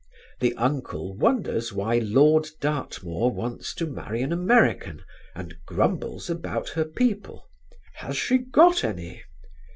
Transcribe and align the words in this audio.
The 0.39 0.55
uncle 0.55 1.15
wonders 1.15 1.71
why 1.71 1.99
Lord 1.99 2.47
Dartmoor 2.59 3.29
wants 3.33 3.71
to 3.75 3.85
marry 3.85 4.23
an 4.23 4.33
American 4.33 5.03
and 5.35 5.53
grumbles 5.67 6.27
about 6.27 6.69
her 6.69 6.85
people: 6.85 7.47
"Has 7.97 8.17
she 8.17 8.39
got 8.39 8.83
any?" 8.83 9.21